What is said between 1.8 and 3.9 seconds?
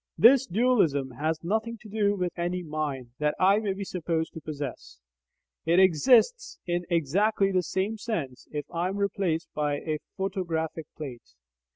to do with any "mind" that I may be